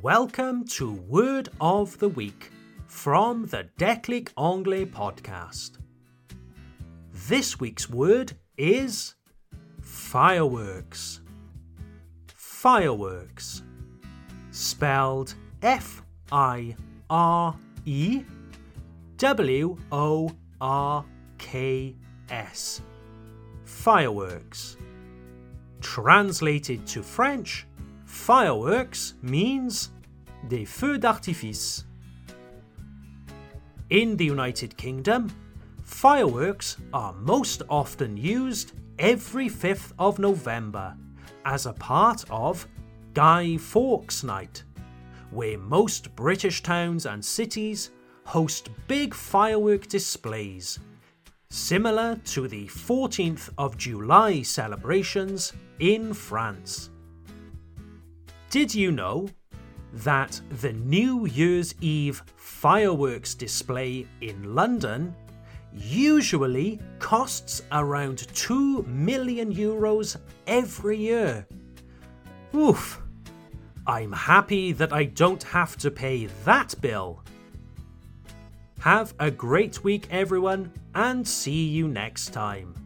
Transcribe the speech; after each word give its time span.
Welcome 0.00 0.64
to 0.68 0.92
Word 0.92 1.50
of 1.60 1.98
the 1.98 2.08
Week 2.08 2.50
from 2.86 3.46
the 3.46 3.68
Declic 3.78 4.30
Anglais 4.38 4.86
podcast. 4.86 5.78
This 7.28 7.60
week's 7.60 7.90
word 7.90 8.32
is 8.56 9.14
fireworks. 9.80 11.20
Fireworks. 12.34 13.62
Spelled 14.50 15.34
F 15.62 16.02
I 16.30 16.74
R 17.10 17.54
E 17.84 18.24
W 19.18 19.76
O 19.92 20.30
R 20.60 21.04
K 21.38 21.94
S. 22.30 22.80
Fireworks. 23.64 24.78
Translated 25.80 26.86
to 26.86 27.02
French, 27.02 27.66
fireworks 28.22 29.14
means 29.20 29.90
des 30.46 30.64
feux 30.64 30.96
d'artifice. 30.96 31.86
In 33.90 34.16
the 34.16 34.24
United 34.24 34.76
Kingdom, 34.76 35.28
fireworks 35.82 36.76
are 36.94 37.12
most 37.14 37.62
often 37.68 38.16
used 38.16 38.74
every 39.00 39.48
5th 39.48 39.92
of 39.98 40.20
November 40.20 40.96
as 41.44 41.66
a 41.66 41.72
part 41.72 42.24
of 42.30 42.68
Guy 43.12 43.56
Fawkes 43.56 44.22
Night, 44.22 44.62
where 45.32 45.58
most 45.58 46.14
British 46.14 46.62
towns 46.62 47.06
and 47.06 47.24
cities 47.24 47.90
host 48.24 48.70
big 48.86 49.14
firework 49.14 49.88
displays, 49.88 50.78
similar 51.50 52.14
to 52.26 52.46
the 52.46 52.66
14th 52.68 53.50
of 53.58 53.76
July 53.76 54.42
celebrations 54.42 55.52
in 55.80 56.14
France. 56.14 56.91
Did 58.52 58.74
you 58.74 58.92
know 58.92 59.30
that 59.94 60.38
the 60.60 60.74
New 60.74 61.24
Year's 61.24 61.74
Eve 61.80 62.22
fireworks 62.36 63.34
display 63.34 64.06
in 64.20 64.54
London 64.54 65.16
usually 65.72 66.78
costs 66.98 67.62
around 67.72 68.28
2 68.34 68.82
million 68.82 69.54
euros 69.54 70.18
every 70.46 70.98
year? 70.98 71.46
Oof! 72.54 73.00
I'm 73.86 74.12
happy 74.12 74.72
that 74.72 74.92
I 74.92 75.04
don't 75.04 75.42
have 75.44 75.78
to 75.78 75.90
pay 75.90 76.26
that 76.44 76.74
bill. 76.82 77.24
Have 78.80 79.14
a 79.18 79.30
great 79.30 79.82
week, 79.82 80.08
everyone, 80.10 80.70
and 80.94 81.26
see 81.26 81.68
you 81.68 81.88
next 81.88 82.34
time. 82.34 82.81